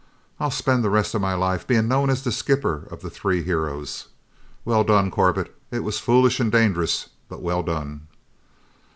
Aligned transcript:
"I'll 0.39 0.49
spend 0.49 0.83
the 0.83 0.89
rest 0.89 1.13
of 1.13 1.21
my 1.21 1.35
life 1.35 1.67
being 1.67 1.87
known 1.87 2.09
as 2.09 2.23
the 2.23 2.31
skipper 2.31 2.87
of 2.89 3.03
the 3.03 3.09
three 3.11 3.43
heroes! 3.43 4.07
Well 4.65 4.83
done, 4.83 5.11
Corbett, 5.11 5.55
it 5.69 5.83
was 5.83 5.99
foolish 5.99 6.39
and 6.39 6.51
dangerous, 6.51 7.09
but 7.29 7.43
well 7.43 7.61
done!" 7.61 8.07